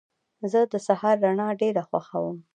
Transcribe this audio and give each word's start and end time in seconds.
زه 0.51 0.59
د 0.71 0.73
سهار 0.87 1.15
رڼا 1.25 1.47
ډېره 1.61 1.81
خوښوم. 1.89 2.37